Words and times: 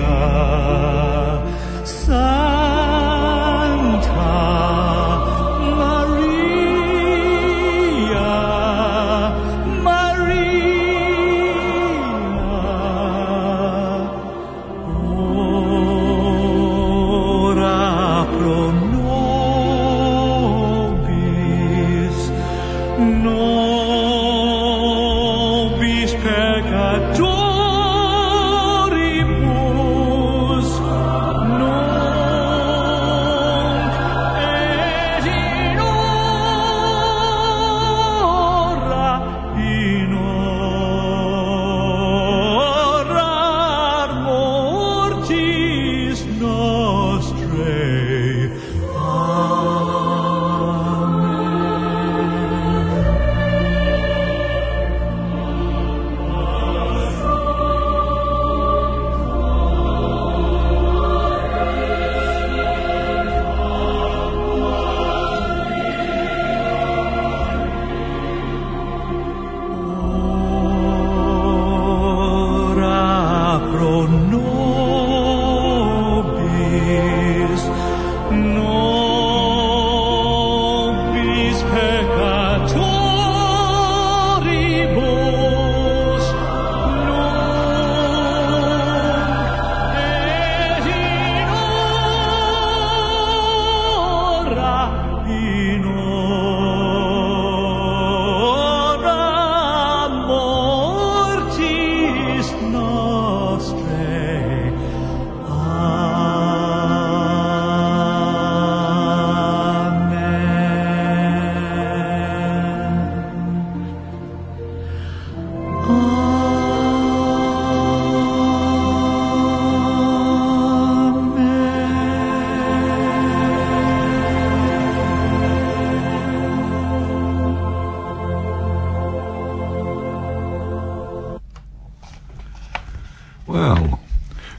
Maria, 0.00 1.42
Santa 1.84 2.35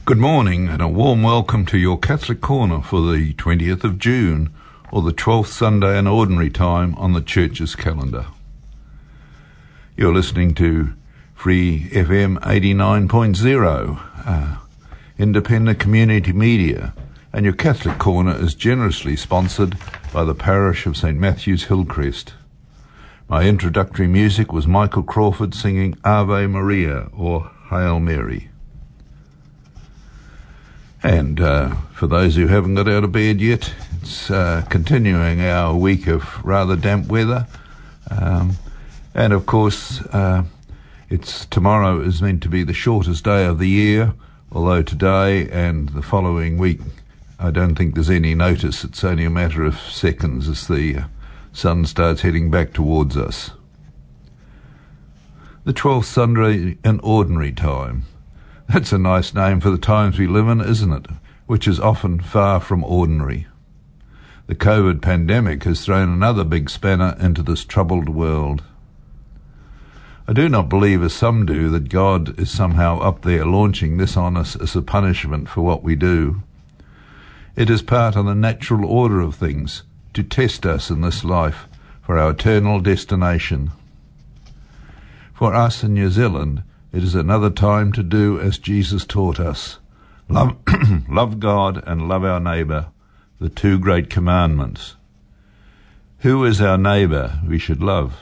good 0.08 0.16
morning 0.16 0.68
and 0.68 0.80
a 0.80 0.88
warm 0.88 1.22
welcome 1.22 1.66
to 1.66 1.76
your 1.76 1.98
Catholic 1.98 2.40
Corner 2.40 2.80
for 2.80 3.02
the 3.12 3.34
20th 3.34 3.84
of 3.84 3.98
June, 3.98 4.48
or 4.90 5.02
the 5.02 5.12
12th 5.12 5.48
Sunday 5.48 5.98
in 5.98 6.06
Ordinary 6.06 6.48
Time 6.48 6.94
on 6.94 7.12
the 7.12 7.20
Church's 7.20 7.76
calendar. 7.76 8.24
You're 9.98 10.14
listening 10.14 10.54
to 10.54 10.94
Free 11.34 11.90
FM 11.90 12.38
89.0, 12.38 14.00
uh, 14.24 14.56
independent 15.18 15.78
community 15.78 16.32
media, 16.32 16.94
and 17.30 17.44
your 17.44 17.52
Catholic 17.52 17.98
Corner 17.98 18.34
is 18.34 18.54
generously 18.54 19.14
sponsored 19.14 19.76
by 20.10 20.24
the 20.24 20.34
parish 20.34 20.86
of 20.86 20.96
St. 20.96 21.18
Matthew's 21.18 21.64
Hillcrest. 21.64 22.32
My 23.28 23.42
introductory 23.42 24.06
music 24.06 24.54
was 24.54 24.66
Michael 24.66 25.02
Crawford 25.02 25.54
singing 25.54 25.98
Ave 26.02 26.46
Maria 26.46 27.10
or 27.12 27.50
Hail 27.68 28.00
Mary. 28.00 28.48
And 31.02 31.40
uh, 31.40 31.76
for 31.92 32.06
those 32.06 32.34
who 32.36 32.48
haven't 32.48 32.74
got 32.74 32.88
out 32.88 33.04
of 33.04 33.12
bed 33.12 33.40
yet, 33.40 33.72
it's 34.02 34.30
uh, 34.30 34.64
continuing 34.68 35.40
our 35.40 35.74
week 35.74 36.06
of 36.08 36.44
rather 36.44 36.76
damp 36.76 37.06
weather. 37.06 37.46
Um, 38.10 38.56
and 39.14 39.32
of 39.32 39.46
course, 39.46 40.00
uh, 40.06 40.44
it's 41.08 41.46
tomorrow 41.46 42.00
is 42.00 42.20
meant 42.20 42.42
to 42.42 42.48
be 42.48 42.64
the 42.64 42.74
shortest 42.74 43.24
day 43.24 43.46
of 43.46 43.58
the 43.58 43.68
year, 43.68 44.14
although 44.50 44.82
today 44.82 45.48
and 45.50 45.90
the 45.90 46.02
following 46.02 46.58
week, 46.58 46.80
I 47.38 47.50
don't 47.50 47.76
think 47.76 47.94
there's 47.94 48.10
any 48.10 48.34
notice. 48.34 48.82
It's 48.82 49.04
only 49.04 49.24
a 49.24 49.30
matter 49.30 49.64
of 49.64 49.78
seconds 49.78 50.48
as 50.48 50.66
the 50.66 50.96
uh, 50.96 51.04
sun 51.52 51.86
starts 51.86 52.22
heading 52.22 52.50
back 52.50 52.72
towards 52.72 53.16
us. 53.16 53.52
The 55.64 55.72
twelfth 55.72 56.08
Sunday 56.08 56.76
in 56.84 57.00
ordinary 57.00 57.52
time. 57.52 58.04
That's 58.68 58.92
a 58.92 58.98
nice 58.98 59.32
name 59.32 59.60
for 59.60 59.70
the 59.70 59.78
times 59.78 60.18
we 60.18 60.26
live 60.26 60.46
in, 60.46 60.60
isn't 60.60 60.92
it? 60.92 61.06
Which 61.46 61.66
is 61.66 61.80
often 61.80 62.20
far 62.20 62.60
from 62.60 62.84
ordinary. 62.84 63.46
The 64.46 64.54
COVID 64.54 65.00
pandemic 65.00 65.64
has 65.64 65.82
thrown 65.82 66.10
another 66.10 66.44
big 66.44 66.68
spanner 66.68 67.16
into 67.18 67.42
this 67.42 67.64
troubled 67.64 68.10
world. 68.10 68.62
I 70.26 70.34
do 70.34 70.50
not 70.50 70.68
believe, 70.68 71.02
as 71.02 71.14
some 71.14 71.46
do, 71.46 71.70
that 71.70 71.88
God 71.88 72.38
is 72.38 72.50
somehow 72.50 72.98
up 72.98 73.22
there 73.22 73.46
launching 73.46 73.96
this 73.96 74.18
on 74.18 74.36
us 74.36 74.54
as 74.54 74.76
a 74.76 74.82
punishment 74.82 75.48
for 75.48 75.62
what 75.62 75.82
we 75.82 75.96
do. 75.96 76.42
It 77.56 77.70
is 77.70 77.80
part 77.80 78.16
of 78.16 78.26
the 78.26 78.34
natural 78.34 78.84
order 78.84 79.20
of 79.20 79.34
things 79.34 79.82
to 80.12 80.22
test 80.22 80.66
us 80.66 80.90
in 80.90 81.00
this 81.00 81.24
life 81.24 81.66
for 82.02 82.18
our 82.18 82.32
eternal 82.32 82.80
destination. 82.80 83.70
For 85.32 85.54
us 85.54 85.82
in 85.82 85.94
New 85.94 86.10
Zealand, 86.10 86.62
it 86.92 87.02
is 87.02 87.14
another 87.14 87.50
time 87.50 87.92
to 87.92 88.02
do 88.02 88.40
as 88.40 88.58
Jesus 88.58 89.04
taught 89.04 89.38
us 89.38 89.78
love, 90.28 90.56
love 91.08 91.40
God 91.40 91.82
and 91.86 92.08
love 92.08 92.24
our 92.24 92.40
neighbour, 92.40 92.88
the 93.40 93.48
two 93.48 93.78
great 93.78 94.10
commandments. 94.10 94.96
Who 96.20 96.44
is 96.44 96.60
our 96.60 96.78
neighbour 96.78 97.40
we 97.46 97.58
should 97.58 97.82
love? 97.82 98.18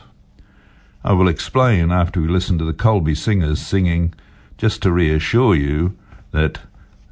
I 1.04 1.12
will 1.12 1.28
explain 1.28 1.92
after 1.92 2.20
we 2.20 2.28
listen 2.28 2.58
to 2.58 2.64
the 2.64 2.72
Colby 2.72 3.14
singers 3.14 3.60
singing, 3.60 4.12
just 4.58 4.82
to 4.82 4.92
reassure 4.92 5.54
you 5.54 5.96
that 6.32 6.60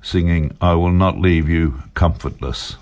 singing, 0.02 0.56
I 0.60 0.74
will 0.74 0.92
not 0.92 1.18
leave 1.18 1.48
you 1.48 1.82
comfortless. 1.94 2.76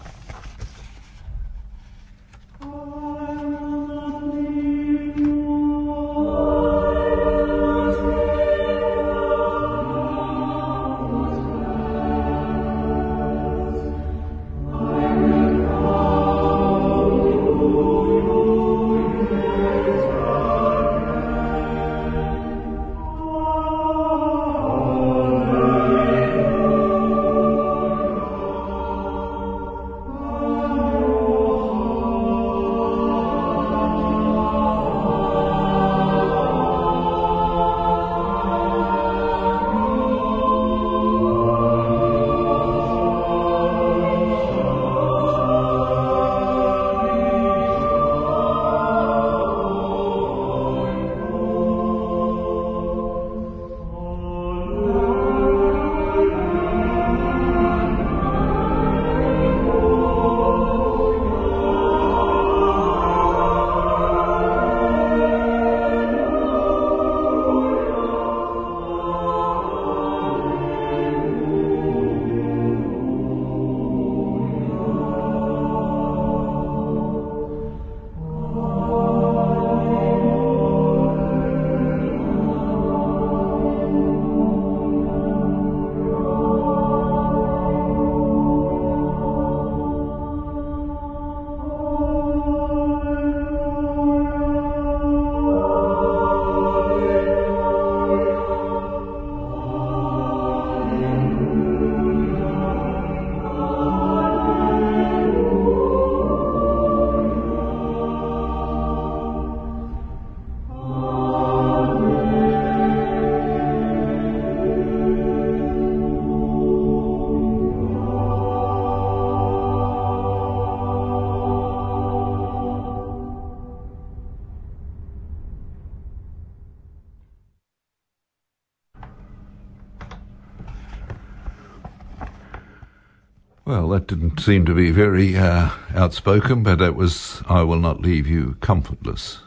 Well, 133.65 133.89
that 133.91 134.09
didn't 134.09 134.41
seem 134.41 134.67
to 134.67 134.75
be 134.75 134.91
very 134.91 135.37
uh, 135.37 135.71
outspoken, 135.95 136.65
but 136.65 136.81
it 136.81 136.97
was, 136.97 137.43
I 137.49 137.63
will 137.63 137.79
not 137.79 138.01
leave 138.01 138.27
you 138.27 138.57
comfortless. 138.61 139.39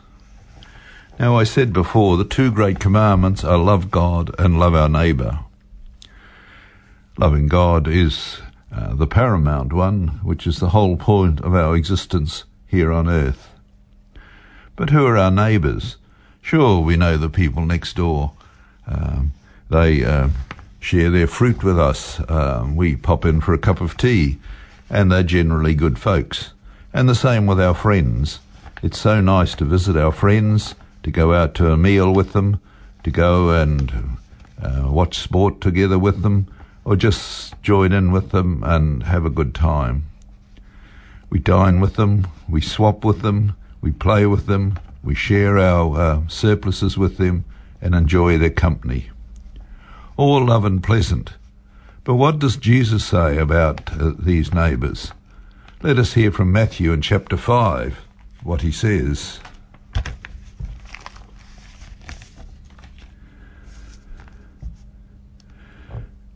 Now, 1.19 1.35
I 1.35 1.43
said 1.43 1.73
before, 1.73 2.15
the 2.15 2.23
two 2.23 2.49
great 2.49 2.79
commandments 2.79 3.43
are 3.43 3.57
love 3.57 3.91
God 3.91 4.33
and 4.39 4.57
love 4.57 4.73
our 4.73 4.87
neighbour. 4.87 5.39
Loving 7.17 7.47
God 7.47 7.89
is 7.89 8.39
uh, 8.73 8.95
the 8.95 9.07
paramount 9.07 9.73
one, 9.73 10.19
which 10.23 10.47
is 10.47 10.59
the 10.59 10.69
whole 10.69 10.95
point 10.95 11.41
of 11.41 11.53
our 11.53 11.75
existence 11.75 12.45
here 12.67 12.93
on 12.93 13.09
earth. 13.09 13.49
But 14.77 14.91
who 14.91 15.05
are 15.05 15.17
our 15.17 15.31
neighbours? 15.31 15.97
Sure, 16.41 16.79
we 16.79 16.95
know 16.95 17.17
the 17.17 17.29
people 17.29 17.65
next 17.65 17.97
door. 17.97 18.31
Um, 18.87 19.33
they 19.69 20.05
uh, 20.05 20.29
share 20.85 21.09
their 21.09 21.25
fruit 21.25 21.63
with 21.63 21.79
us. 21.79 22.21
Um, 22.29 22.75
we 22.75 22.95
pop 22.95 23.25
in 23.25 23.41
for 23.41 23.55
a 23.55 23.57
cup 23.57 23.81
of 23.81 23.97
tea, 23.97 24.37
and 24.87 25.11
they're 25.11 25.23
generally 25.23 25.73
good 25.73 25.97
folks. 25.97 26.51
And 26.93 27.09
the 27.09 27.15
same 27.15 27.47
with 27.47 27.59
our 27.59 27.73
friends. 27.73 28.39
It's 28.83 28.99
so 28.99 29.19
nice 29.19 29.55
to 29.55 29.65
visit 29.65 29.97
our 29.97 30.11
friends, 30.11 30.75
to 31.01 31.09
go 31.09 31.33
out 31.33 31.55
to 31.55 31.71
a 31.71 31.77
meal 31.77 32.13
with 32.13 32.33
them, 32.33 32.61
to 33.03 33.09
go 33.09 33.49
and 33.49 34.17
uh, 34.61 34.83
watch 34.85 35.17
sport 35.17 35.59
together 35.59 35.97
with 35.97 36.21
them, 36.21 36.45
or 36.83 36.95
just 36.95 37.59
join 37.63 37.91
in 37.91 38.11
with 38.11 38.29
them 38.29 38.63
and 38.63 39.01
have 39.03 39.25
a 39.25 39.31
good 39.31 39.55
time. 39.55 40.03
We 41.31 41.39
dine 41.39 41.79
with 41.79 41.95
them, 41.95 42.27
we 42.47 42.61
swap 42.61 43.03
with 43.03 43.23
them, 43.23 43.55
we 43.81 43.89
play 43.91 44.27
with 44.27 44.45
them, 44.45 44.77
we 45.03 45.15
share 45.15 45.57
our 45.57 45.99
uh, 45.99 46.27
surpluses 46.27 46.95
with 46.95 47.17
them, 47.17 47.43
and 47.81 47.95
enjoy 47.95 48.37
their 48.37 48.51
company 48.51 49.09
all 50.17 50.45
love 50.45 50.65
and 50.65 50.83
pleasant. 50.83 51.33
But 52.03 52.15
what 52.15 52.39
does 52.39 52.57
Jesus 52.57 53.03
say 53.05 53.37
about 53.37 53.91
uh, 53.99 54.13
these 54.17 54.53
neighbours? 54.53 55.11
Let 55.81 55.97
us 55.97 56.13
hear 56.13 56.31
from 56.31 56.51
Matthew 56.51 56.93
in 56.93 57.01
chapter 57.01 57.37
5 57.37 57.97
what 58.43 58.61
he 58.61 58.71
says. 58.71 59.39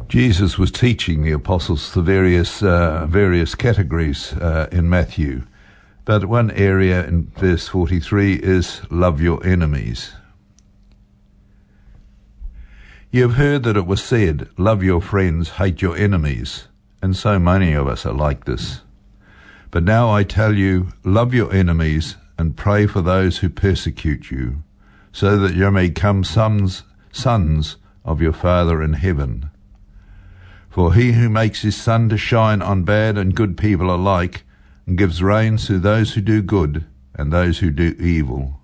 Jesus 0.07 0.57
was 0.57 0.71
teaching 0.71 1.21
the 1.21 1.31
apostles 1.31 1.93
the 1.93 2.01
various 2.01 2.63
uh, 2.63 3.05
various 3.05 3.53
categories 3.53 4.33
uh, 4.33 4.67
in 4.71 4.89
Matthew, 4.89 5.43
but 6.03 6.25
one 6.25 6.49
area 6.49 7.05
in 7.05 7.31
verse 7.37 7.67
43 7.67 8.33
is 8.37 8.81
love 8.89 9.21
your 9.21 9.45
enemies. 9.45 10.13
You 13.11 13.23
have 13.23 13.37
heard 13.37 13.63
that 13.63 13.75
it 13.75 13.87
was 13.87 14.03
said, 14.03 14.49
Love 14.55 14.83
your 14.83 15.01
friends, 15.01 15.49
hate 15.51 15.81
your 15.81 15.97
enemies. 15.97 16.67
And 17.01 17.15
so 17.15 17.39
many 17.39 17.73
of 17.73 17.87
us 17.87 18.05
are 18.05 18.13
like 18.13 18.45
this. 18.45 18.81
But 19.71 19.83
now 19.83 20.11
I 20.11 20.23
tell 20.23 20.53
you, 20.53 20.89
love 21.03 21.33
your 21.33 21.51
enemies 21.51 22.17
and 22.37 22.55
pray 22.55 22.85
for 22.85 23.01
those 23.01 23.39
who 23.39 23.49
persecute 23.49 24.29
you, 24.29 24.63
so 25.11 25.37
that 25.39 25.55
you 25.55 25.71
may 25.71 25.87
become 25.87 26.23
sons, 26.23 26.83
sons 27.11 27.77
of 28.05 28.21
your 28.21 28.33
Father 28.33 28.83
in 28.83 28.93
heaven. 28.93 29.49
For 30.69 30.93
he 30.93 31.13
who 31.13 31.29
makes 31.29 31.63
his 31.63 31.75
sun 31.75 32.09
to 32.09 32.17
shine 32.17 32.61
on 32.61 32.83
bad 32.83 33.17
and 33.17 33.35
good 33.35 33.57
people 33.57 33.89
alike, 33.89 34.43
and 34.85 34.99
gives 34.99 35.23
rain 35.23 35.57
to 35.57 35.79
those 35.79 36.13
who 36.13 36.21
do 36.21 36.43
good 36.43 36.85
and 37.15 37.33
those 37.33 37.57
who 37.57 37.71
do 37.71 37.95
evil, 37.99 38.58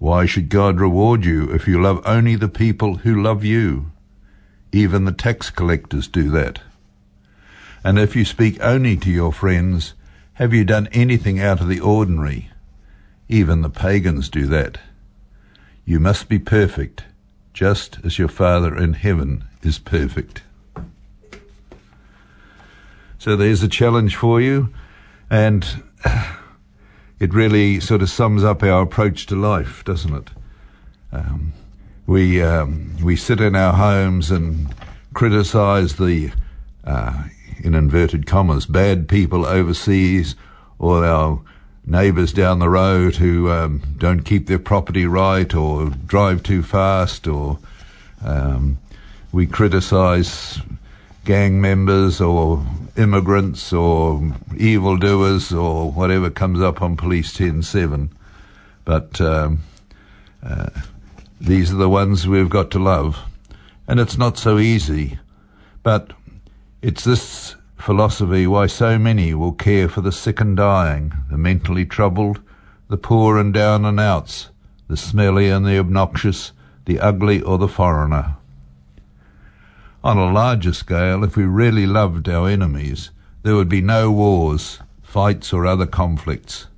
Why 0.00 0.24
should 0.24 0.48
God 0.48 0.80
reward 0.80 1.26
you 1.26 1.52
if 1.52 1.68
you 1.68 1.80
love 1.80 2.00
only 2.06 2.34
the 2.34 2.48
people 2.48 2.96
who 2.96 3.22
love 3.22 3.44
you? 3.44 3.92
Even 4.72 5.04
the 5.04 5.12
tax 5.12 5.50
collectors 5.50 6.08
do 6.08 6.30
that. 6.30 6.60
And 7.84 7.98
if 7.98 8.16
you 8.16 8.24
speak 8.24 8.58
only 8.62 8.96
to 8.96 9.10
your 9.10 9.30
friends, 9.30 9.92
have 10.34 10.54
you 10.54 10.64
done 10.64 10.88
anything 10.92 11.38
out 11.38 11.60
of 11.60 11.68
the 11.68 11.80
ordinary? 11.80 12.50
Even 13.28 13.60
the 13.60 13.68
pagans 13.68 14.30
do 14.30 14.46
that. 14.46 14.78
You 15.84 16.00
must 16.00 16.30
be 16.30 16.38
perfect, 16.38 17.04
just 17.52 17.98
as 18.02 18.18
your 18.18 18.28
Father 18.28 18.74
in 18.74 18.94
heaven 18.94 19.44
is 19.62 19.78
perfect. 19.78 20.40
So 23.18 23.36
there's 23.36 23.62
a 23.62 23.68
challenge 23.68 24.16
for 24.16 24.40
you, 24.40 24.72
and 25.28 25.82
it 27.20 27.34
really 27.34 27.78
sort 27.78 28.00
of 28.02 28.10
sums 28.10 28.42
up 28.42 28.62
our 28.62 28.82
approach 28.82 29.26
to 29.26 29.36
life, 29.36 29.84
doesn't 29.84 30.14
it? 30.14 30.30
Um, 31.12 31.52
we 32.06 32.42
um, 32.42 32.96
we 33.02 33.14
sit 33.14 33.40
in 33.40 33.54
our 33.54 33.74
homes 33.74 34.30
and 34.30 34.74
criticise 35.12 35.96
the, 35.96 36.32
uh, 36.84 37.24
in 37.62 37.74
inverted 37.74 38.26
commas, 38.26 38.64
bad 38.64 39.08
people 39.08 39.44
overseas, 39.44 40.34
or 40.78 41.04
our 41.04 41.40
neighbours 41.84 42.32
down 42.32 42.58
the 42.58 42.68
road 42.68 43.16
who 43.16 43.50
um, 43.50 43.82
don't 43.98 44.22
keep 44.22 44.46
their 44.46 44.58
property 44.58 45.04
right, 45.04 45.54
or 45.54 45.90
drive 45.90 46.42
too 46.42 46.62
fast, 46.62 47.28
or 47.28 47.58
um, 48.24 48.78
we 49.30 49.46
criticise 49.46 50.58
gang 51.24 51.60
members 51.60 52.20
or 52.20 52.64
immigrants 52.96 53.72
or 53.72 54.32
evildoers 54.56 55.52
or 55.52 55.90
whatever 55.92 56.30
comes 56.30 56.60
up 56.60 56.82
on 56.82 56.96
Police 56.96 57.38
107. 57.38 58.10
But 58.84 59.20
um, 59.20 59.60
uh, 60.42 60.70
these 61.40 61.72
are 61.72 61.76
the 61.76 61.88
ones 61.88 62.26
we've 62.26 62.50
got 62.50 62.70
to 62.72 62.78
love. 62.78 63.18
And 63.86 64.00
it's 64.00 64.18
not 64.18 64.38
so 64.38 64.58
easy. 64.58 65.18
But 65.82 66.12
it's 66.82 67.04
this 67.04 67.56
philosophy 67.76 68.46
why 68.46 68.66
so 68.66 68.98
many 68.98 69.34
will 69.34 69.52
care 69.52 69.88
for 69.88 70.00
the 70.00 70.12
sick 70.12 70.40
and 70.40 70.56
dying, 70.56 71.12
the 71.30 71.38
mentally 71.38 71.86
troubled, 71.86 72.40
the 72.88 72.96
poor 72.96 73.38
and 73.38 73.54
down 73.54 73.84
and 73.84 73.98
outs, 73.98 74.50
the 74.88 74.96
smelly 74.96 75.48
and 75.48 75.64
the 75.64 75.78
obnoxious, 75.78 76.52
the 76.84 77.00
ugly 77.00 77.40
or 77.40 77.56
the 77.56 77.68
foreigner. 77.68 78.36
On 80.02 80.16
a 80.16 80.32
larger 80.32 80.72
scale, 80.72 81.22
if 81.24 81.36
we 81.36 81.44
really 81.44 81.86
loved 81.86 82.26
our 82.26 82.48
enemies, 82.48 83.10
there 83.42 83.54
would 83.54 83.68
be 83.68 83.82
no 83.82 84.10
wars, 84.10 84.80
fights, 85.02 85.52
or 85.52 85.66
other 85.66 85.84
conflicts. 85.84 86.68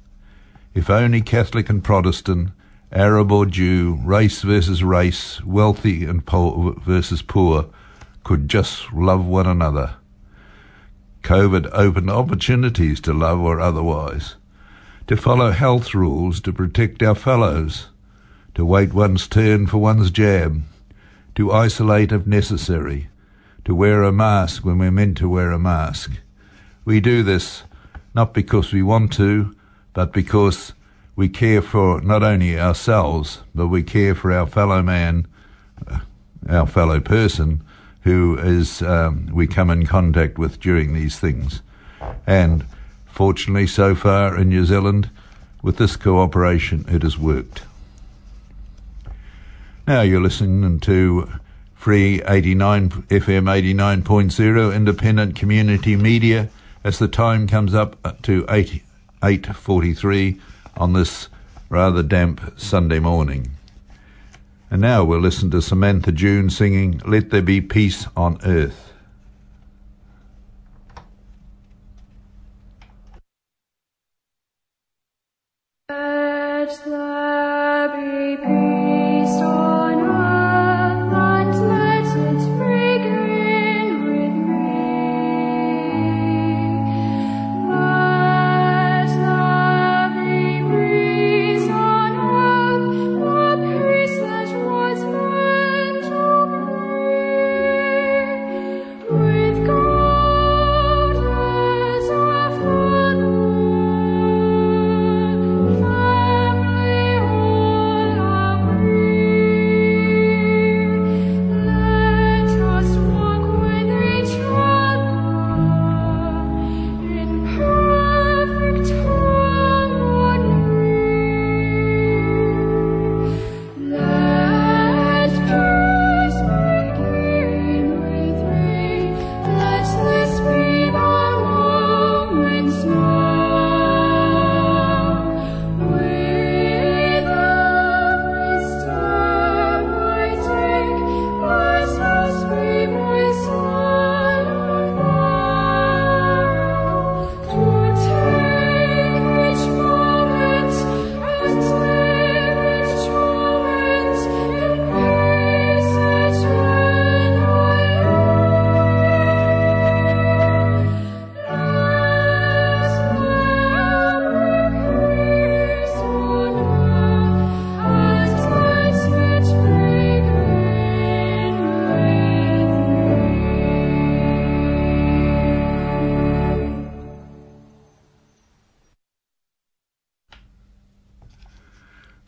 If 0.75 0.91
only 0.91 1.21
Catholic 1.21 1.71
and 1.71 1.85
Protestant, 1.85 2.51
Arab 2.91 3.31
or 3.31 3.47
Jew, 3.47 4.01
race 4.03 4.43
versus 4.43 4.83
race, 4.83 5.41
wealthy 5.45 6.05
and 6.05 6.27
poor 6.27 6.75
versus 6.85 7.23
poor, 7.23 7.67
could 8.25 8.49
just 8.49 8.93
love 8.93 9.25
one 9.25 9.47
another. 9.47 9.95
COVID 11.23 11.71
opened 11.73 12.11
opportunities 12.11 13.01
to 13.03 13.13
love 13.13 13.39
or 13.39 13.61
otherwise, 13.61 14.35
to 15.07 15.17
follow 15.17 15.53
health 15.53 15.95
rules 15.95 16.41
to 16.41 16.53
protect 16.53 17.05
our 17.05 17.15
fellows, 17.15 17.87
to 18.57 18.65
wait 18.65 18.93
one's 18.93 19.29
turn 19.29 19.69
for 19.69 19.79
one's 19.79 20.11
jab, 20.11 20.61
to 21.37 21.53
isolate 21.53 22.11
if 22.11 22.27
necessary, 22.27 23.09
to 23.65 23.75
wear 23.75 24.03
a 24.03 24.13
mask 24.13 24.65
when 24.65 24.79
we're 24.79 24.91
meant 24.91 25.17
to 25.19 25.29
wear 25.29 25.51
a 25.51 25.59
mask. 25.59 26.13
We 26.85 27.01
do 27.01 27.23
this 27.23 27.63
not 28.15 28.35
because 28.35 28.73
we 28.73 28.83
want 28.83 29.13
to, 29.15 29.55
but 29.93 30.13
because 30.13 30.73
we 31.17 31.29
care 31.29 31.63
for 31.63 32.01
not 32.01 32.23
only 32.23 32.59
ourselves, 32.59 33.41
but 33.55 33.69
we 33.69 33.83
care 33.83 34.15
for 34.15 34.33
our 34.33 34.47
fellow 34.47 34.83
man, 34.83 35.27
uh, 35.87 36.01
our 36.49 36.67
fellow 36.67 37.01
person, 37.01 37.63
who 38.03 38.37
is 38.39 38.83
um, 38.83 39.29
we 39.33 39.47
come 39.47 39.71
in 39.71 39.87
contact 39.87 40.39
with 40.39 40.61
during 40.61 40.93
these 40.93 41.19
things. 41.19 41.63
And 42.27 42.65
fortunately, 43.07 43.67
so 43.67 43.95
far 43.95 44.37
in 44.37 44.49
New 44.49 44.65
Zealand, 44.65 45.11
with 45.63 45.77
this 45.77 45.97
cooperation, 45.97 46.85
it 46.89 47.03
has 47.03 47.17
worked. 47.17 47.63
Now 49.87 50.03
you're 50.03 50.21
listening 50.21 50.81
to 50.81 51.29
free 51.83 52.23
89 52.29 52.91
FM 53.09 54.05
89.0 54.05 54.73
independent 54.73 55.35
community 55.35 55.97
media 55.97 56.49
as 56.85 57.01
the 57.01 57.09
time 57.09 57.49
comes 57.49 57.75
up 57.75 57.97
uh, 58.05 58.13
to 58.23 58.47
8 58.49 58.81
8:43 59.21 60.39
on 60.77 60.93
this 60.93 61.29
rather 61.71 62.05
damp 62.05 62.53
Sunday 62.57 63.01
morning. 63.01 63.51
And 64.71 64.81
now 64.81 65.03
we'll 65.03 65.19
listen 65.19 65.51
to 65.51 65.61
Samantha 65.61 66.13
June 66.13 66.51
singing 66.51 67.03
Let 67.05 67.31
There 67.31 67.43
Be 67.43 67.61
Peace 67.61 68.07
on 68.17 68.39
Earth. 68.45 68.92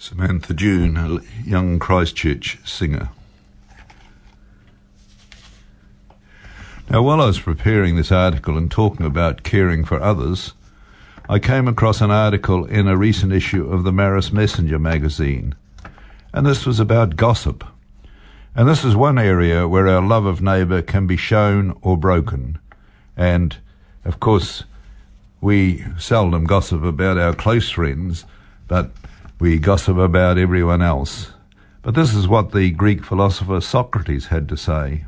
Samantha 0.05 0.53
June, 0.53 0.99
a 0.99 1.49
young 1.49 1.79
Christchurch 1.79 2.59
singer. 2.63 3.09
Now, 6.91 7.01
while 7.01 7.23
I 7.23 7.27
was 7.29 7.41
preparing 7.41 7.97
this 7.97 8.13
article 8.13 8.59
and 8.59 8.71
talking 8.71 9.07
about 9.07 9.45
caring 9.45 9.83
for 9.83 9.99
others, 10.03 10.53
I 11.27 11.39
came 11.39 11.67
across 11.67 12.03
an 12.03 12.11
article 12.11 12.67
in 12.67 12.87
a 12.87 12.99
recent 12.99 13.33
issue 13.33 13.67
of 13.67 13.83
the 13.83 13.93
Marist 13.93 14.31
Messenger 14.31 14.79
magazine, 14.79 15.55
and 16.35 16.45
this 16.45 16.67
was 16.67 16.79
about 16.79 17.17
gossip. 17.17 17.65
And 18.55 18.69
this 18.69 18.85
is 18.85 18.95
one 18.95 19.19
area 19.19 19.67
where 19.67 19.89
our 19.89 20.03
love 20.03 20.27
of 20.27 20.43
neighbour 20.43 20.83
can 20.83 21.07
be 21.07 21.17
shown 21.17 21.79
or 21.81 21.97
broken. 21.97 22.59
And, 23.17 23.57
of 24.05 24.21
course, 24.21 24.65
we 25.41 25.83
seldom 25.99 26.45
gossip 26.45 26.85
about 26.85 27.17
our 27.17 27.35
close 27.35 27.71
friends, 27.71 28.27
but 28.69 28.91
We 29.45 29.59
gossip 29.59 29.99
about 29.99 30.39
everyone 30.39 30.81
else. 30.81 31.33
But 31.83 31.95
this 31.95 32.15
is 32.15 32.27
what 32.27 32.53
the 32.53 32.71
Greek 32.71 33.05
philosopher 33.05 33.61
Socrates 33.61 34.29
had 34.29 34.49
to 34.49 34.57
say. 34.57 35.05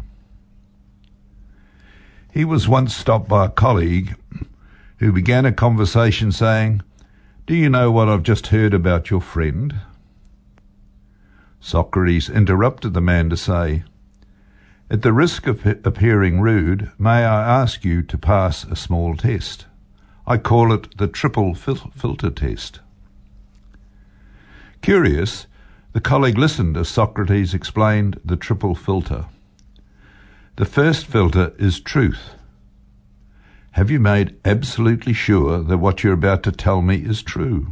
He 2.35 2.45
was 2.45 2.69
once 2.69 2.95
stopped 2.95 3.31
by 3.31 3.47
a 3.47 3.49
colleague 3.49 4.15
who 4.99 5.11
began 5.11 5.47
a 5.47 5.53
conversation 5.53 6.33
saying, 6.33 6.83
Do 7.47 7.55
you 7.55 7.71
know 7.71 7.91
what 7.91 8.11
I've 8.11 8.25
just 8.25 8.49
heard 8.49 8.75
about 8.75 9.09
your 9.09 9.23
friend? 9.23 9.75
Socrates 11.59 12.29
interrupted 12.29 12.93
the 12.93 13.01
man 13.01 13.31
to 13.31 13.39
say, 13.39 13.85
At 14.91 15.01
the 15.01 15.15
risk 15.15 15.47
of 15.47 15.65
appearing 15.65 16.43
rude, 16.43 16.91
may 16.99 17.25
I 17.25 17.63
ask 17.63 17.87
you 17.87 18.03
to 18.03 18.19
pass 18.19 18.65
a 18.65 18.77
small 18.77 19.17
test? 19.17 19.65
I 20.27 20.37
call 20.37 20.75
it 20.75 20.99
the 20.99 21.09
triple 21.09 21.55
fil- 21.55 21.91
filter 21.95 22.29
test. 22.29 22.81
Curious, 24.83 25.47
the 25.93 26.01
colleague 26.01 26.39
listened 26.39 26.77
as 26.77 26.89
Socrates 26.89 27.55
explained 27.55 28.21
the 28.25 28.37
triple 28.37 28.75
filter. 28.75 29.27
The 30.57 30.65
first 30.65 31.07
filter 31.07 31.53
is 31.59 31.81
truth. 31.81 32.31
Have 33.73 33.91
you 33.91 34.01
made 34.01 34.37
absolutely 34.45 35.13
sure 35.13 35.63
that 35.63 35.79
what 35.79 36.03
you're 36.03 36.15
about 36.15 36.43
to 36.45 36.53
tell 36.53 36.81
me 36.81 36.97
is 36.97 37.23
true? 37.23 37.69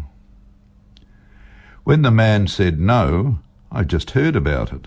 When 1.84 2.02
the 2.02 2.10
man 2.10 2.46
said 2.46 2.78
no, 2.80 3.38
I 3.70 3.84
just 3.84 4.10
heard 4.10 4.36
about 4.36 4.72
it. 4.72 4.86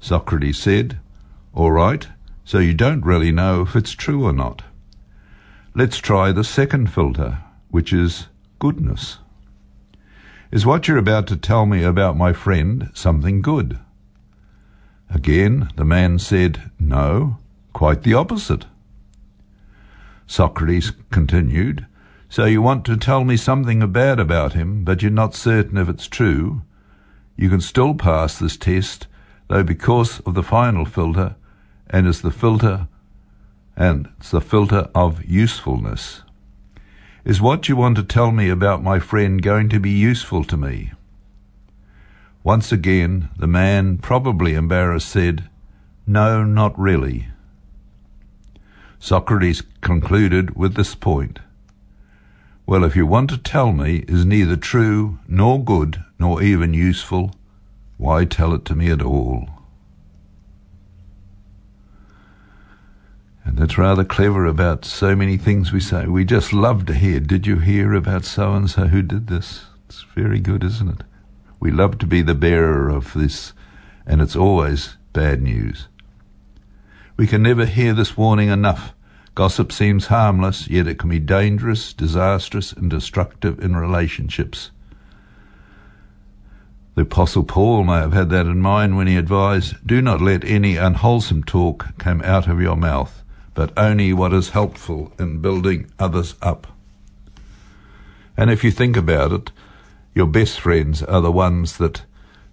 Socrates 0.00 0.58
said, 0.58 0.98
All 1.52 1.72
right, 1.72 2.08
so 2.44 2.58
you 2.58 2.74
don't 2.74 3.04
really 3.04 3.32
know 3.32 3.62
if 3.62 3.74
it's 3.74 3.92
true 3.92 4.24
or 4.24 4.32
not. 4.32 4.62
Let's 5.74 5.98
try 5.98 6.32
the 6.32 6.44
second 6.44 6.90
filter, 6.90 7.38
which 7.68 7.92
is 7.92 8.28
goodness. 8.58 9.18
Is 10.50 10.64
what 10.64 10.86
you're 10.86 10.96
about 10.96 11.26
to 11.28 11.36
tell 11.36 11.66
me 11.66 11.82
about 11.82 12.16
my 12.16 12.32
friend 12.32 12.90
something 12.94 13.42
good? 13.42 13.78
Again, 15.10 15.70
the 15.76 15.84
man 15.84 16.18
said, 16.18 16.70
No, 16.78 17.38
quite 17.72 18.02
the 18.02 18.14
opposite. 18.14 18.66
Socrates 20.26 20.92
continued, 21.10 21.86
So 22.28 22.44
you 22.44 22.62
want 22.62 22.84
to 22.86 22.96
tell 22.96 23.24
me 23.24 23.36
something 23.36 23.90
bad 23.90 24.20
about 24.20 24.52
him, 24.52 24.84
but 24.84 25.02
you're 25.02 25.10
not 25.10 25.34
certain 25.34 25.76
if 25.78 25.88
it's 25.88 26.06
true? 26.06 26.62
You 27.36 27.48
can 27.50 27.60
still 27.60 27.94
pass 27.94 28.38
this 28.38 28.56
test, 28.56 29.06
though 29.48 29.62
because 29.62 30.20
of 30.20 30.34
the 30.34 30.42
final 30.42 30.84
filter, 30.84 31.36
and 31.88 32.06
it's 32.06 32.20
the 32.20 32.30
filter 32.30 32.88
and 33.76 34.08
it's 34.18 34.30
the 34.30 34.40
filter 34.40 34.88
of 34.94 35.24
usefulness. 35.24 36.22
Is 37.26 37.40
what 37.40 37.68
you 37.68 37.74
want 37.74 37.96
to 37.96 38.04
tell 38.04 38.30
me 38.30 38.48
about 38.48 38.84
my 38.84 39.00
friend 39.00 39.42
going 39.42 39.68
to 39.70 39.80
be 39.80 39.90
useful 39.90 40.44
to 40.44 40.56
me? 40.56 40.92
Once 42.44 42.70
again, 42.70 43.30
the 43.36 43.48
man, 43.48 43.98
probably 43.98 44.54
embarrassed, 44.54 45.08
said, 45.08 45.50
No, 46.06 46.44
not 46.44 46.78
really. 46.78 47.26
Socrates 49.00 49.64
concluded 49.80 50.54
with 50.54 50.76
this 50.76 50.94
point 50.94 51.40
Well, 52.64 52.84
if 52.84 52.94
you 52.94 53.06
want 53.06 53.30
to 53.30 53.38
tell 53.38 53.72
me 53.72 54.04
is 54.06 54.24
neither 54.24 54.56
true, 54.56 55.18
nor 55.26 55.60
good, 55.64 56.04
nor 56.20 56.40
even 56.40 56.74
useful, 56.74 57.34
why 57.96 58.24
tell 58.24 58.54
it 58.54 58.64
to 58.66 58.76
me 58.76 58.88
at 58.88 59.02
all? 59.02 59.50
And 63.46 63.56
that's 63.56 63.78
rather 63.78 64.04
clever 64.04 64.44
about 64.44 64.84
so 64.84 65.14
many 65.14 65.36
things 65.36 65.72
we 65.72 65.78
say. 65.78 66.06
We 66.06 66.24
just 66.24 66.52
love 66.52 66.84
to 66.86 66.94
hear, 66.94 67.20
did 67.20 67.46
you 67.46 67.60
hear 67.60 67.94
about 67.94 68.24
so 68.24 68.52
and 68.54 68.68
so 68.68 68.88
who 68.88 69.02
did 69.02 69.28
this? 69.28 69.66
It's 69.86 70.02
very 70.16 70.40
good, 70.40 70.64
isn't 70.64 71.00
it? 71.00 71.06
We 71.60 71.70
love 71.70 71.98
to 71.98 72.06
be 72.06 72.22
the 72.22 72.34
bearer 72.34 72.90
of 72.90 73.14
this, 73.14 73.52
and 74.04 74.20
it's 74.20 74.34
always 74.34 74.96
bad 75.12 75.42
news. 75.42 75.86
We 77.16 77.28
can 77.28 77.40
never 77.42 77.66
hear 77.66 77.94
this 77.94 78.16
warning 78.16 78.48
enough. 78.48 78.92
Gossip 79.36 79.70
seems 79.70 80.08
harmless, 80.08 80.68
yet 80.68 80.88
it 80.88 80.98
can 80.98 81.08
be 81.08 81.20
dangerous, 81.20 81.92
disastrous, 81.92 82.72
and 82.72 82.90
destructive 82.90 83.60
in 83.60 83.76
relationships. 83.76 84.70
The 86.96 87.02
Apostle 87.02 87.44
Paul 87.44 87.84
may 87.84 87.98
have 87.98 88.12
had 88.12 88.30
that 88.30 88.46
in 88.46 88.60
mind 88.60 88.96
when 88.96 89.06
he 89.06 89.16
advised, 89.16 89.86
Do 89.86 90.02
not 90.02 90.20
let 90.20 90.44
any 90.44 90.76
unwholesome 90.76 91.44
talk 91.44 91.96
come 91.98 92.22
out 92.22 92.48
of 92.48 92.60
your 92.60 92.76
mouth, 92.76 93.22
but 93.56 93.72
only 93.76 94.12
what 94.12 94.34
is 94.34 94.50
helpful 94.50 95.12
in 95.18 95.40
building 95.40 95.90
others 95.98 96.34
up. 96.42 96.66
And 98.36 98.50
if 98.50 98.62
you 98.62 98.70
think 98.70 98.98
about 98.98 99.32
it, 99.32 99.50
your 100.14 100.26
best 100.26 100.60
friends 100.60 101.02
are 101.02 101.22
the 101.22 101.32
ones 101.32 101.78
that, 101.78 102.02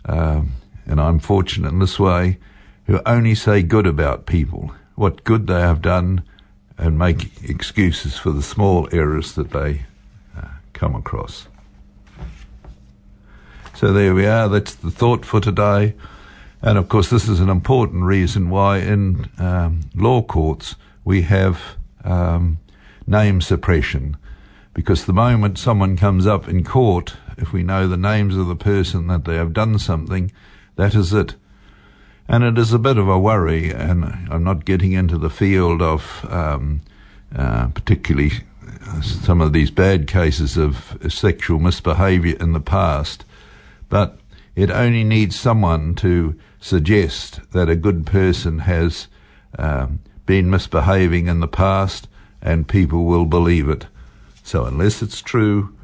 um, 0.05 0.53
and 0.85 1.01
I'm 1.01 1.19
fortunate 1.19 1.73
in 1.73 1.79
this 1.79 1.99
way, 1.99 2.39
who 2.87 3.01
only 3.05 3.35
say 3.35 3.61
good 3.61 3.85
about 3.85 4.25
people, 4.25 4.73
what 4.95 5.25
good 5.25 5.45
they 5.47 5.59
have 5.59 5.81
done, 5.81 6.23
and 6.77 6.97
make 6.97 7.43
excuses 7.43 8.17
for 8.17 8.31
the 8.31 8.41
small 8.41 8.87
errors 8.93 9.33
that 9.33 9.51
they 9.51 9.85
uh, 10.37 10.47
come 10.71 10.95
across. 10.95 11.49
So 13.75 13.91
there 13.91 14.15
we 14.15 14.25
are. 14.25 14.47
That's 14.47 14.73
the 14.73 14.89
thought 14.89 15.25
for 15.25 15.41
today. 15.41 15.95
And 16.61 16.77
of 16.77 16.87
course, 16.87 17.09
this 17.09 17.27
is 17.27 17.41
an 17.41 17.49
important 17.49 18.03
reason 18.03 18.49
why 18.49 18.77
in 18.77 19.29
um, 19.37 19.81
law 19.95 20.21
courts 20.21 20.75
we 21.03 21.23
have 21.23 21.77
um, 22.03 22.59
name 23.07 23.41
suppression. 23.41 24.17
Because 24.73 25.05
the 25.05 25.13
moment 25.13 25.57
someone 25.57 25.97
comes 25.97 26.25
up 26.25 26.47
in 26.47 26.63
court, 26.63 27.15
if 27.37 27.53
we 27.53 27.63
know 27.63 27.87
the 27.87 27.97
names 27.97 28.35
of 28.35 28.47
the 28.47 28.55
person 28.55 29.07
that 29.07 29.25
they 29.25 29.35
have 29.35 29.53
done 29.53 29.77
something, 29.77 30.31
that 30.75 30.95
is 30.95 31.13
it. 31.13 31.35
And 32.27 32.43
it 32.43 32.57
is 32.57 32.73
a 32.73 32.79
bit 32.79 32.97
of 32.97 33.07
a 33.07 33.19
worry, 33.19 33.69
and 33.69 34.05
I'm 34.31 34.43
not 34.43 34.65
getting 34.65 34.93
into 34.93 35.17
the 35.17 35.29
field 35.29 35.81
of 35.81 36.25
um, 36.29 36.81
uh, 37.35 37.67
particularly 37.67 38.31
some 39.01 39.41
of 39.41 39.53
these 39.53 39.71
bad 39.71 40.07
cases 40.07 40.57
of 40.57 40.97
sexual 41.09 41.59
misbehaviour 41.59 42.35
in 42.39 42.53
the 42.53 42.59
past, 42.59 43.25
but 43.89 44.19
it 44.55 44.69
only 44.69 45.03
needs 45.03 45.35
someone 45.35 45.95
to 45.95 46.39
suggest 46.59 47.39
that 47.51 47.69
a 47.69 47.75
good 47.75 48.05
person 48.05 48.59
has 48.59 49.07
um, 49.57 49.99
been 50.25 50.49
misbehaving 50.49 51.27
in 51.27 51.39
the 51.39 51.47
past, 51.47 52.07
and 52.41 52.67
people 52.67 53.05
will 53.05 53.25
believe 53.25 53.69
it. 53.69 53.87
So, 54.43 54.65
unless 54.65 55.01
it's 55.01 55.21
true, 55.21 55.75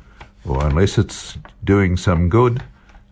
or 0.46 0.66
unless 0.66 0.98
it's 0.98 1.38
doing 1.64 1.98
some 1.98 2.30
good 2.30 2.64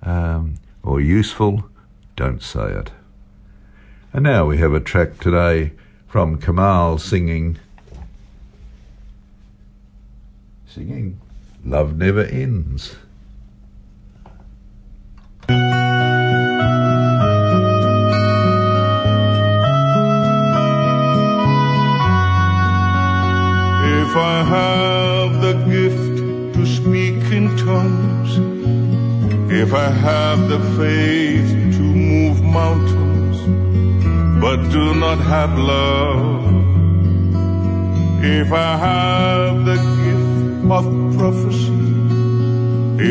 um, 0.03 0.55
or 0.83 0.99
useful, 0.99 1.69
don't 2.15 2.41
say 2.41 2.71
it. 2.71 2.91
And 4.13 4.23
now 4.23 4.45
we 4.45 4.57
have 4.57 4.73
a 4.73 4.79
track 4.79 5.19
today 5.19 5.73
from 6.07 6.39
Kamal 6.39 6.97
singing, 6.97 7.59
singing, 10.67 11.19
Love 11.63 11.97
Never 11.97 12.23
Ends. 12.23 12.95
Have 29.97 30.47
the 30.47 30.59
faith 30.77 31.49
to 31.75 31.81
move 31.81 32.41
mountains, 32.43 33.37
but 34.39 34.57
do 34.69 34.93
not 34.95 35.19
have 35.19 35.57
love, 35.57 36.45
if 38.23 38.51
I 38.51 38.77
have 38.77 39.65
the 39.65 39.77
gift 39.99 40.71
of 40.77 40.85
prophecy, 41.17 41.81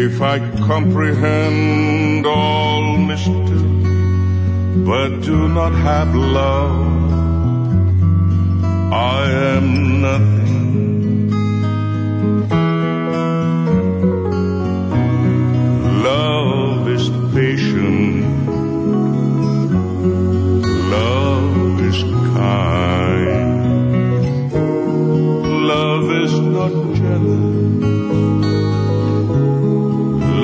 if 0.04 0.22
I 0.22 0.38
comprehend 0.66 2.26
all 2.26 2.96
mystery, 2.98 3.62
but 4.84 5.20
do 5.22 5.48
not 5.48 5.72
have 5.72 6.14
love, 6.14 7.12
I 8.92 9.30
am 9.56 10.00
nothing. 10.00 10.35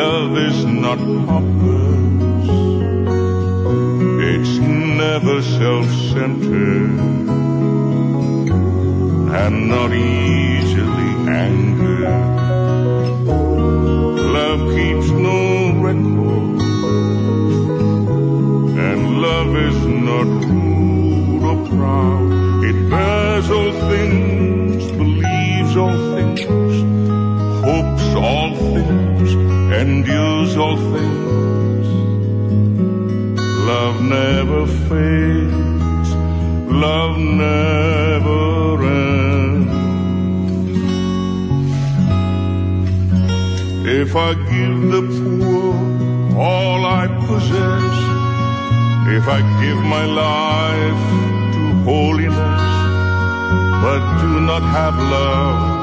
Love 0.05 0.33
is 0.49 0.59
not 0.65 0.99
pompous, 1.27 2.49
it's 4.31 4.55
never 5.03 5.37
self-centered, 5.43 6.99
and 9.43 9.55
not 9.69 9.91
easily 9.93 11.13
angered. 11.31 12.09
Love 14.39 14.63
keeps 14.75 15.09
no 15.29 15.41
record, 15.87 16.61
and 18.89 19.01
love 19.29 19.53
is 19.69 19.79
not 20.09 20.29
rude 20.51 21.43
or 21.51 21.59
proud. 21.69 22.27
It 22.65 22.79
bears 22.91 23.49
all 23.51 23.73
things 23.89 24.32
hopes 26.41 28.07
all 28.15 28.55
things, 28.55 29.35
endures 29.83 30.57
all 30.57 30.77
things. 30.77 31.87
Love 33.67 34.01
never 34.03 34.67
fades, 34.67 36.11
love 36.71 37.19
never 37.19 38.83
ends. 38.85 39.73
If 43.87 44.17
I 44.17 44.35
give 44.35 44.77
the 44.95 45.03
poor 45.19 45.75
all 46.39 46.87
I 46.87 47.07
possess, 47.27 47.97
if 49.17 49.29
I 49.29 49.41
give 49.63 49.79
my 49.97 50.05
life 50.07 51.05
to 51.55 51.63
holiness, 51.85 52.73
but 53.83 54.01
do 54.21 54.41
not 54.41 54.63
have 54.63 54.97
love, 54.97 55.82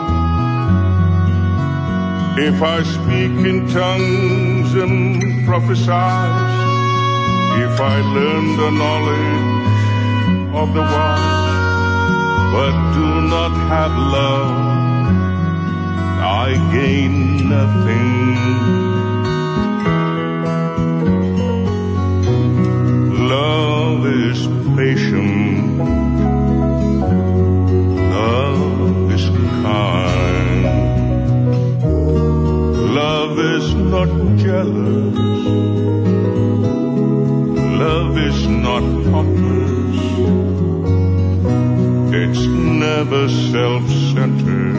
if 2.41 2.62
I 2.62 2.84
speak 2.84 3.36
in 3.49 3.67
tongues 3.67 4.73
and 4.73 5.45
prophesy, 5.45 6.15
if 7.65 7.75
I 7.82 7.99
learn 8.15 8.45
the 8.56 8.71
knowledge 8.82 10.56
of 10.56 10.73
the 10.73 10.82
wise, 10.82 12.52
but 12.54 12.75
do 12.93 13.08
not 13.36 13.54
have 13.73 13.91
love, 14.19 14.52
I 16.21 16.49
gain 16.71 17.49
nothing. 17.49 18.38
Love 23.28 24.06
is 24.08 24.47
patient. 24.78 25.78
Love 28.12 29.12
is 29.12 29.30
kind. 29.63 29.99
Jealous. 34.39 35.15
Love 37.84 38.17
is 38.17 38.47
not 38.47 38.84
pompous. 39.12 39.97
It's 42.21 42.43
never 42.45 43.28
self-centered 43.30 44.78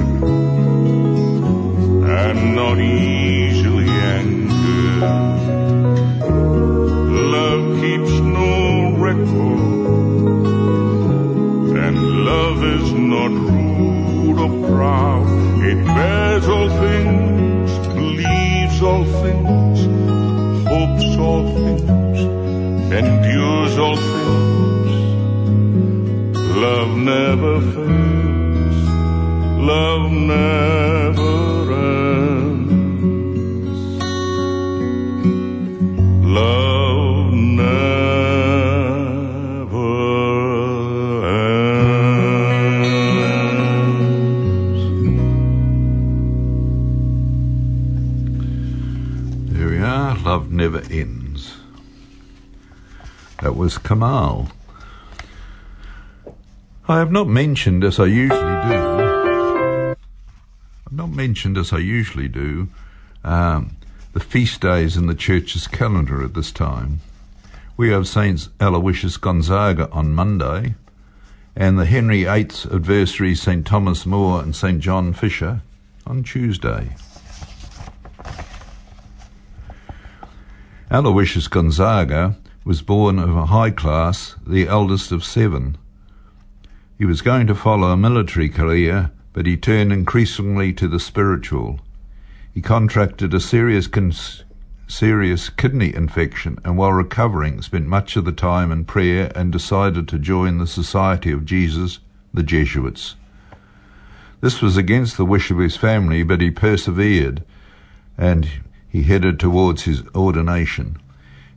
and 2.23 2.38
not 2.57 2.79
easily 2.79 3.88
angered. 3.88 5.03
Love 7.37 7.64
keeps 7.81 8.12
no 8.40 8.96
record, 9.09 9.61
and 11.85 11.96
love 12.25 12.59
is 12.64 12.92
not 12.92 13.31
rude 13.31 14.38
or 14.44 14.53
proud. 14.68 15.27
It 15.62 15.79
bears 15.85 16.46
all 16.49 16.68
things, 16.68 17.39
all 18.90 19.05
things, 19.05 19.79
hopes 20.68 21.16
all 21.26 21.44
things, 21.55 22.18
endures 23.00 23.79
all 23.79 23.96
things. 23.96 24.90
Love 26.64 26.96
never 26.96 27.61
fails, 27.74 28.79
love 29.72 30.11
never 30.11 31.00
was 53.61 53.77
Kamal. 53.77 54.49
I 56.88 56.99
have 56.99 57.12
not 57.12 57.29
mentioned, 57.29 57.85
as 57.85 58.01
I 58.01 58.07
usually 58.07 58.57
do, 58.70 59.94
I've 60.87 60.92
not 60.92 61.11
mentioned, 61.11 61.59
as 61.59 61.70
I 61.70 61.77
usually 61.77 62.27
do, 62.27 62.68
um, 63.23 63.77
the 64.14 64.20
feast 64.20 64.62
days 64.62 64.96
in 64.96 65.09
the 65.09 65.14
church's 65.14 65.66
calendar 65.66 66.25
at 66.25 66.33
this 66.33 66.51
time. 66.53 67.01
We 67.77 67.90
have 67.90 68.09
Saint 68.09 68.49
Aloysius 68.61 69.18
Gonzaga 69.18 69.90
on 69.90 70.14
Monday, 70.14 70.75
and 71.55 71.79
the 71.79 71.85
Henry 71.85 72.25
VIII's 72.25 72.64
adversary 72.64 73.35
Saint 73.35 73.66
Thomas 73.66 74.07
More 74.07 74.40
and 74.42 74.57
Saint 74.57 74.81
John 74.81 75.12
Fisher 75.12 75.61
on 76.07 76.23
Tuesday. 76.23 76.96
Aloysius 80.90 81.46
Gonzaga 81.46 82.37
was 82.64 82.83
born 82.83 83.18
of 83.18 83.35
a 83.35 83.46
high 83.46 83.70
class, 83.70 84.37
the 84.46 84.68
eldest 84.68 85.12
of 85.12 85.25
seven. 85.25 85.79
He 86.99 87.07
was 87.07 87.23
going 87.23 87.46
to 87.46 87.55
follow 87.55 87.88
a 87.88 87.96
military 87.96 88.51
career, 88.51 89.11
but 89.33 89.46
he 89.46 89.57
turned 89.57 89.92
increasingly 89.92 90.73
to 90.75 90.87
the 90.87 91.01
spiritual. 91.01 91.81
He 92.53 92.61
contracted 92.61 93.33
a 93.33 93.40
serious, 93.40 93.87
cons- 93.87 94.44
serious 94.87 95.49
kidney 95.49 95.94
infection 95.94 96.59
and 96.64 96.77
while 96.77 96.92
recovering 96.92 97.62
spent 97.62 97.87
much 97.87 98.16
of 98.16 98.27
the 98.27 98.33
time 98.33 98.70
in 98.70 98.85
prayer 98.85 99.33
and 99.35 99.51
decided 99.51 100.07
to 100.09 100.18
join 100.18 100.59
the 100.59 100.66
Society 100.66 101.33
of 101.33 101.46
Jesus, 101.46 102.01
the 102.35 102.42
Jesuits. 102.42 103.16
This 104.42 104.61
was 104.61 104.77
against 104.77 105.16
the 105.16 105.25
wish 105.25 105.51
of 105.51 105.59
his 105.59 105.77
family, 105.77 106.23
but 106.23 106.40
he 106.40 106.51
persevered 106.51 107.42
and 108.18 108.49
he 108.88 109.05
headed 109.05 109.40
towards 109.40 109.85
his 109.85 110.03
ordination. 110.14 110.99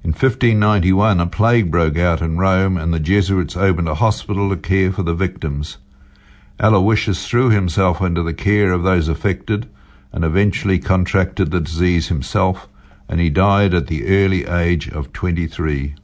In 0.03 0.09
1591, 0.09 1.21
a 1.21 1.27
plague 1.27 1.71
broke 1.71 1.97
out 1.97 2.21
in 2.21 2.37
Rome, 2.37 2.75
and 2.75 2.93
the 2.93 2.99
Jesuits 2.99 3.55
opened 3.55 3.87
a 3.87 3.95
hospital 3.95 4.49
to 4.49 4.57
care 4.57 4.91
for 4.91 5.01
the 5.01 5.13
victims. 5.13 5.77
Aloysius 6.59 7.25
threw 7.25 7.49
himself 7.49 8.01
into 8.01 8.21
the 8.21 8.33
care 8.33 8.73
of 8.73 8.83
those 8.83 9.07
affected 9.07 9.69
and 10.11 10.25
eventually 10.25 10.77
contracted 10.77 11.51
the 11.51 11.61
disease 11.61 12.09
himself, 12.09 12.67
and 13.07 13.21
he 13.21 13.29
died 13.29 13.73
at 13.73 13.87
the 13.87 14.05
early 14.05 14.45
age 14.45 14.89
of 14.89 15.13
23. 15.13 15.95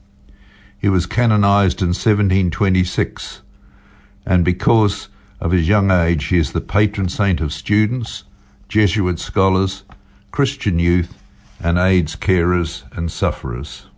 He 0.78 0.88
was 0.88 1.04
canonized 1.04 1.82
in 1.82 1.88
1726, 1.88 3.42
and 4.24 4.46
because 4.46 5.08
of 5.40 5.52
his 5.52 5.68
young 5.68 5.90
age, 5.90 6.24
he 6.24 6.38
is 6.38 6.52
the 6.52 6.62
patron 6.62 7.10
saint 7.10 7.42
of 7.42 7.52
students, 7.52 8.24
Jesuit 8.66 9.18
scholars, 9.18 9.84
Christian 10.30 10.78
youth, 10.78 11.18
and 11.62 11.76
AIDS 11.76 12.16
carers 12.16 12.84
and 12.96 13.12
sufferers. 13.12 13.88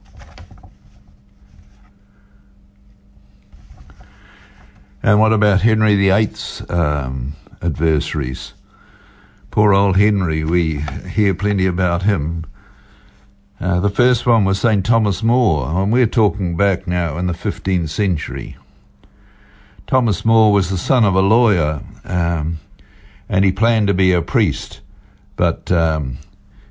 And 5.05 5.19
what 5.19 5.33
about 5.33 5.63
Henry 5.63 5.97
VIII's 5.97 6.63
um, 6.69 7.35
adversaries? 7.61 8.53
Poor 9.51 9.75
old 9.75 9.97
Henry, 9.97 10.45
we 10.45 10.85
hear 11.11 11.35
plenty 11.35 11.67
about 11.67 12.05
him. 12.05 12.47
Uh, 13.61 13.81
the 13.81 13.91
first 13.91 14.27
one 14.27 14.45
was 14.45 14.61
St. 14.61 14.87
Thomas 14.87 15.21
More, 15.21 15.69
and 15.69 15.93
we're 15.93 16.07
talking 16.07 16.57
back 16.57 16.87
now 16.87 17.19
in 17.19 17.27
the 17.27 17.33
15th 17.33 17.89
century. 17.89 18.57
Thomas 19.89 20.25
More 20.25 20.53
was 20.53 20.71
the 20.71 20.79
son 20.79 21.05
of 21.05 21.17
a 21.17 21.21
lawyer, 21.21 21.81
um, 22.05 22.61
and 23.29 23.45
he 23.45 23.51
planned 23.51 23.89
to 23.89 23.95
be 23.95 24.13
a 24.13 24.23
priest, 24.23 24.83
but 25.35 25.73
um, 25.73 26.19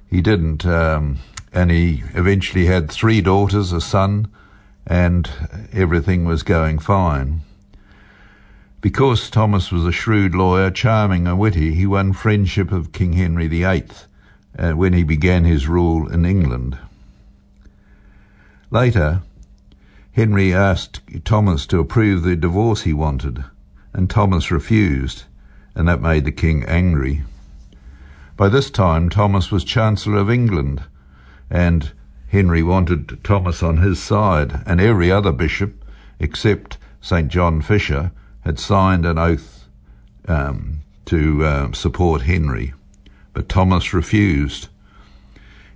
he 0.09 0.21
didn't. 0.21 0.65
Um, 0.65 1.19
and 1.51 1.69
he 1.69 2.01
eventually 2.13 2.65
had 2.65 2.89
three 2.89 3.19
daughters, 3.19 3.73
a 3.73 3.81
son, 3.81 4.29
and 4.87 5.29
everything 5.73 6.23
was 6.23 6.43
going 6.43 6.79
fine. 6.79 7.41
Because 8.81 9.29
Thomas 9.29 9.71
was 9.71 9.85
a 9.85 9.91
shrewd 9.91 10.33
lawyer, 10.33 10.71
charming 10.71 11.27
and 11.27 11.37
witty, 11.37 11.75
he 11.75 11.85
won 11.85 12.13
friendship 12.13 12.71
of 12.71 12.91
King 12.91 13.13
Henry 13.13 13.47
VIII 13.47 13.85
uh, 14.57 14.71
when 14.71 14.93
he 14.93 15.03
began 15.03 15.45
his 15.45 15.67
rule 15.67 16.07
in 16.07 16.25
England. 16.25 16.79
Later, 18.71 19.21
Henry 20.13 20.51
asked 20.51 20.99
Thomas 21.23 21.67
to 21.67 21.77
approve 21.79 22.23
the 22.23 22.35
divorce 22.35 22.81
he 22.81 22.91
wanted, 22.91 23.45
and 23.93 24.09
Thomas 24.09 24.49
refused, 24.49 25.25
and 25.75 25.87
that 25.87 26.01
made 26.01 26.25
the 26.25 26.31
king 26.31 26.63
angry. 26.63 27.21
By 28.35 28.49
this 28.49 28.71
time, 28.71 29.09
Thomas 29.09 29.51
was 29.51 29.63
Chancellor 29.63 30.17
of 30.17 30.31
England, 30.31 30.81
and 31.51 31.91
Henry 32.29 32.63
wanted 32.63 33.23
Thomas 33.23 33.61
on 33.61 33.77
his 33.77 34.01
side, 34.01 34.63
and 34.65 34.81
every 34.81 35.11
other 35.11 35.31
bishop, 35.31 35.85
except 36.19 36.79
St. 36.99 37.27
John 37.27 37.61
Fisher, 37.61 38.11
had 38.41 38.59
signed 38.59 39.05
an 39.05 39.17
oath 39.17 39.67
um, 40.27 40.81
to 41.05 41.43
uh, 41.45 41.71
support 41.73 42.23
Henry. 42.23 42.73
But 43.33 43.49
Thomas 43.49 43.93
refused. 43.93 44.67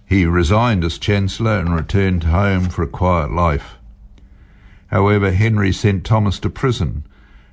He 0.06 0.25
resigned 0.25 0.84
as 0.84 0.97
Chancellor 0.97 1.60
and 1.60 1.73
returned 1.73 2.25
home 2.25 2.69
for 2.69 2.84
a 2.84 2.88
quiet 2.88 3.32
life. 3.32 3.75
However, 4.88 5.32
Henry 5.32 5.71
sent 5.71 6.06
Thomas 6.06 6.39
to 6.39 6.49
prison, 6.49 7.06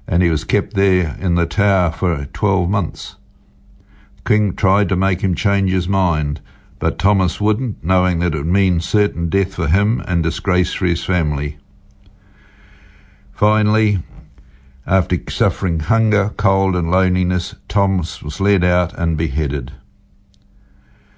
and 0.06 0.22
he 0.22 0.28
was 0.28 0.44
kept 0.44 0.74
there 0.74 1.16
in 1.18 1.34
the 1.34 1.46
tower 1.46 1.90
for 1.92 2.26
twelve 2.26 2.68
months. 2.68 3.16
The 4.16 4.22
king 4.28 4.54
tried 4.54 4.88
to 4.90 4.96
make 4.96 5.22
him 5.22 5.34
change 5.34 5.70
his 5.70 5.88
mind, 5.88 6.40
but 6.78 6.98
Thomas 6.98 7.40
wouldn't, 7.40 7.82
knowing 7.82 8.18
that 8.18 8.34
it 8.34 8.38
would 8.38 8.46
mean 8.46 8.80
certain 8.80 9.28
death 9.28 9.54
for 9.54 9.68
him 9.68 10.02
and 10.06 10.22
disgrace 10.22 10.72
for 10.72 10.86
his 10.86 11.04
family. 11.04 11.58
Finally, 13.32 14.00
after 14.86 15.18
suffering 15.28 15.78
hunger, 15.78 16.32
cold, 16.36 16.74
and 16.74 16.90
loneliness, 16.90 17.54
Thomas 17.68 18.22
was 18.22 18.40
led 18.40 18.64
out 18.64 18.92
and 18.98 19.16
beheaded. 19.16 19.72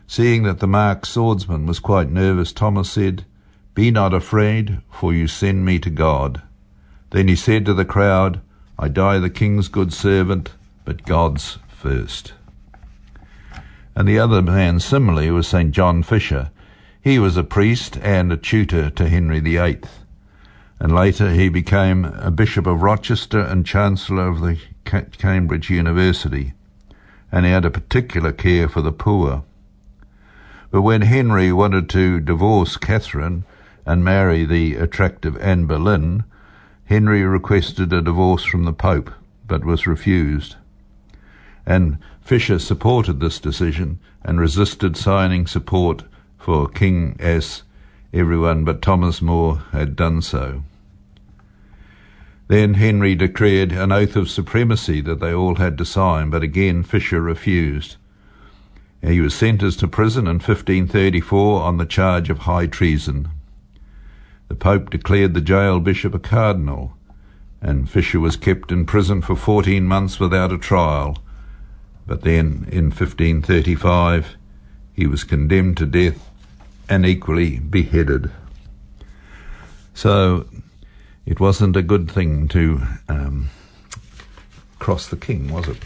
Seeing 0.07 0.43
that 0.43 0.61
the 0.61 0.67
marked 0.67 1.07
swordsman 1.07 1.65
was 1.65 1.79
quite 1.79 2.11
nervous, 2.11 2.53
Thomas 2.53 2.91
said, 2.91 3.25
Be 3.75 3.91
not 3.91 4.13
afraid, 4.13 4.83
for 4.91 5.15
you 5.15 5.27
send 5.27 5.65
me 5.65 5.79
to 5.79 5.91
God. 5.91 6.43
Then 7.11 7.27
he 7.27 7.37
said 7.37 7.65
to 7.67 7.75
the 7.75 7.87
crowd, 7.87 8.41
I 8.79 8.89
die 8.89 9.19
the 9.19 9.31
king's 9.31 9.69
good 9.69 9.93
servant, 9.93 10.53
but 10.85 11.05
God's 11.05 11.59
first. 11.69 12.35
And 13.97 14.07
the 14.07 14.19
other 14.19 14.43
man 14.43 14.81
similarly 14.81 15.31
was 15.31 15.47
St. 15.47 15.71
John 15.71 16.03
Fisher. 16.03 16.51
He 17.01 17.19
was 17.19 17.37
a 17.37 17.45
priest 17.45 17.99
and 18.03 18.33
a 18.33 18.37
tutor 18.37 18.91
to 18.91 19.09
Henry 19.09 19.41
VIII. 19.41 19.81
And 20.81 20.95
later 20.95 21.31
he 21.31 21.49
became 21.49 22.05
a 22.05 22.31
Bishop 22.31 22.67
of 22.67 22.83
Rochester 22.83 23.41
and 23.41 23.65
Chancellor 23.65 24.29
of 24.29 24.41
the 24.41 24.59
Cambridge 24.85 25.71
University. 25.71 26.53
And 27.31 27.47
he 27.47 27.53
had 27.53 27.65
a 27.65 27.71
particular 27.71 28.33
care 28.33 28.69
for 28.69 28.83
the 28.83 28.93
poor. 28.93 29.45
But 30.71 30.83
when 30.83 31.03
Henry 31.03 31.53
wanted 31.53 31.89
to 31.91 32.21
divorce 32.21 32.77
Catherine 32.77 33.45
and 33.87 34.05
marry 34.05 34.45
the 34.45 34.75
attractive 34.75 35.37
Anne 35.39 35.67
Boleyn, 35.67 36.25
Henry 36.87 37.23
requested 37.23 37.93
a 37.93 38.03
divorce 38.03 38.45
from 38.45 38.65
the 38.65 38.73
Pope, 38.73 39.11
but 39.47 39.65
was 39.65 39.87
refused. 39.87 40.57
And 41.65 41.99
Fisher 42.21 42.59
supported 42.59 43.21
this 43.21 43.39
decision 43.39 44.01
and 44.23 44.41
resisted 44.41 44.97
signing 44.97 45.47
support 45.47 46.03
for 46.39 46.69
King 46.69 47.17
as 47.19 47.63
everyone 48.15 48.65
but 48.65 48.81
Thomas 48.81 49.21
More 49.21 49.59
had 49.73 49.97
done 49.97 50.23
so. 50.23 50.63
Then 52.47 52.75
Henry 52.75 53.17
declared 53.17 53.73
an 53.73 53.91
oath 53.91 54.15
of 54.15 54.31
supremacy 54.31 55.01
that 55.01 55.19
they 55.19 55.35
all 55.35 55.57
had 55.57 55.77
to 55.79 55.85
sign, 55.85 56.31
but 56.31 56.43
again 56.43 56.85
Fisher 56.85 57.21
refused. 57.21 57.97
He 59.03 59.21
was 59.21 59.35
sentenced 59.35 59.81
to 59.81 59.89
prison 59.89 60.27
in 60.27 60.35
1534 60.35 61.63
on 61.63 61.79
the 61.79 61.87
charge 61.87 62.31
of 62.31 62.39
high 62.39 62.67
treason. 62.67 63.31
The 64.47 64.55
Pope 64.55 64.91
declared 64.91 65.35
the 65.35 65.41
jail 65.41 65.81
bishop 65.81 66.15
a 66.15 66.21
cardinal, 66.21 66.97
and 67.61 67.91
Fisher 67.91 68.21
was 68.21 68.37
kept 68.37 68.71
in 68.71 68.87
prison 68.87 69.23
for 69.23 69.35
14 69.35 69.85
months 69.85 70.21
without 70.21 70.53
a 70.53 70.59
trial. 70.59 71.19
But 72.07 72.23
then, 72.23 72.69
in 72.71 72.85
1535, 72.85 74.37
he 74.93 75.07
was 75.07 75.25
condemned 75.25 75.79
to 75.79 75.87
death 75.87 76.31
and 76.89 77.07
equally 77.07 77.59
beheaded. 77.59 78.31
So 79.95 80.47
it 81.27 81.41
wasn't 81.41 81.77
a 81.77 81.83
good 81.83 82.11
thing 82.11 82.49
to 82.49 82.83
um, 83.09 83.51
cross 84.79 85.07
the 85.07 85.17
king, 85.17 85.53
was 85.53 85.69
it? 85.69 85.79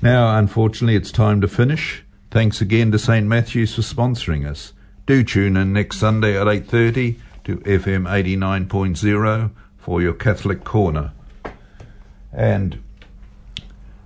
Now, 0.00 0.36
unfortunately, 0.36 0.96
it's 0.96 1.12
time 1.12 1.40
to 1.42 1.48
finish. 1.48 2.02
Thanks 2.30 2.60
again 2.60 2.90
to 2.90 2.98
St 2.98 3.26
Matthew's 3.26 3.74
for 3.74 3.82
sponsoring 3.82 4.48
us. 4.48 4.72
Do 5.06 5.22
tune 5.22 5.56
in 5.56 5.72
next 5.72 5.98
Sunday 5.98 6.40
at 6.40 6.48
8:30 6.48 7.18
to 7.44 7.58
FM 7.58 8.08
89.0 8.08 9.50
for 9.76 10.00
your 10.00 10.14
Catholic 10.14 10.64
Corner. 10.64 11.12
And 12.32 12.82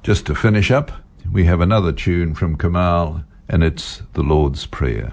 just 0.03 0.27
to 0.27 0.35
finish 0.35 0.71
up, 0.71 0.93
we 1.31 1.45
have 1.45 1.61
another 1.61 1.93
tune 1.93 2.35
from 2.35 2.57
Kamal, 2.57 3.25
and 3.49 3.63
it's 3.63 4.03
the 4.15 4.23
Lord's 4.23 4.67
Prayer. 4.67 5.13